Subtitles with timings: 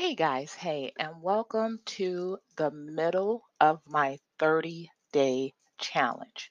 [0.00, 6.50] Hey guys, hey, and welcome to the middle of my 30 day challenge.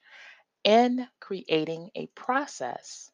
[0.63, 3.09] In creating a process,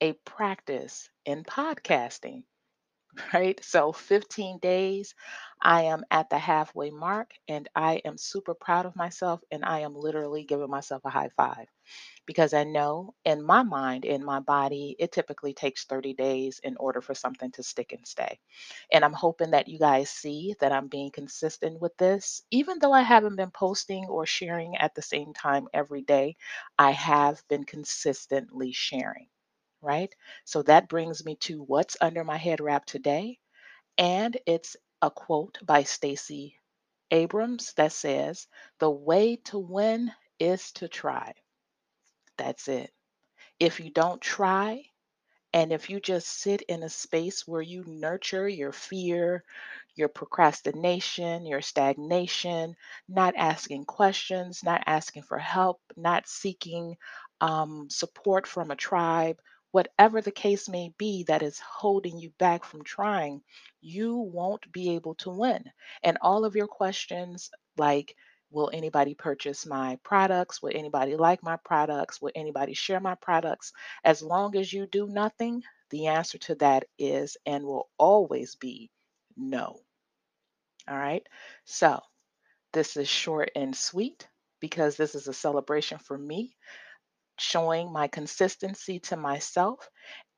[0.00, 2.42] a practice in podcasting,
[3.34, 3.62] right?
[3.64, 5.14] So, 15 days,
[5.60, 9.80] I am at the halfway mark, and I am super proud of myself, and I
[9.80, 11.66] am literally giving myself a high five
[12.26, 16.76] because I know in my mind, in my body, it typically takes 30 days in
[16.78, 18.38] order for something to stick and stay.
[18.92, 22.42] And I'm hoping that you guys see that I'm being consistent with this.
[22.50, 26.36] Even though I haven't been posting or sharing at the same time every day,
[26.78, 29.28] I have been consistently sharing,
[29.82, 30.14] right?
[30.44, 33.38] So that brings me to what's under my head wrap today.
[33.98, 36.56] And it's a quote by Stacey
[37.10, 38.48] Abrams that says,
[38.80, 41.34] The way to win is to try.
[42.38, 42.90] That's it.
[43.60, 44.84] If you don't try,
[45.52, 49.44] and if you just sit in a space where you nurture your fear,
[49.96, 52.76] your procrastination, your stagnation,
[53.08, 56.96] not asking questions, not asking for help, not seeking
[57.40, 59.40] um, support from a tribe,
[59.72, 63.42] whatever the case may be that is holding you back from trying,
[63.80, 65.64] you won't be able to win.
[66.02, 68.14] And all of your questions, like,
[68.50, 70.62] Will anybody purchase my products?
[70.62, 72.20] Will anybody like my products?
[72.20, 73.72] Will anybody share my products?
[74.04, 78.90] As long as you do nothing, the answer to that is and will always be
[79.36, 79.80] no.
[80.88, 81.26] All right.
[81.64, 82.00] So
[82.72, 84.28] this is short and sweet
[84.60, 86.56] because this is a celebration for me,
[87.38, 89.88] showing my consistency to myself.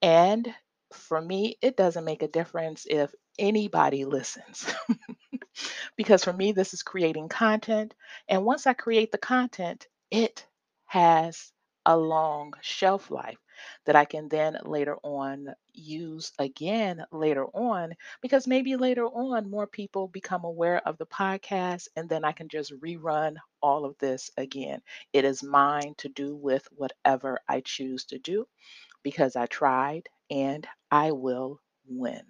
[0.02, 0.52] And
[0.92, 4.72] for me, it doesn't make a difference if anybody listens.
[5.96, 7.94] because for me, this is creating content.
[8.28, 10.46] And once I create the content, it
[10.86, 11.52] has
[11.86, 13.38] a long shelf life
[13.84, 19.66] that I can then later on use again later on because maybe later on more
[19.66, 24.30] people become aware of the podcast and then I can just rerun all of this
[24.36, 24.80] again.
[25.12, 28.46] It is mine to do with whatever I choose to do
[29.02, 32.22] because I tried and I will win.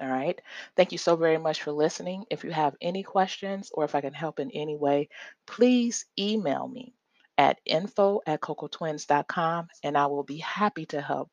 [0.00, 0.40] All right.
[0.76, 2.24] Thank you so very much for listening.
[2.30, 5.08] If you have any questions or if I can help in any way,
[5.46, 6.94] please email me
[7.38, 11.30] at info at cocoatwins.com and I will be happy to help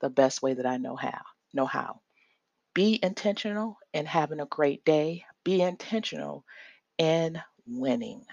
[0.00, 1.22] the best way that I know how.
[1.52, 2.00] Know how.
[2.74, 5.24] Be intentional in having a great day.
[5.44, 6.44] Be intentional
[6.98, 8.24] in winning.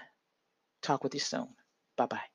[0.82, 1.48] Talk with you soon.
[1.96, 2.31] Bye bye.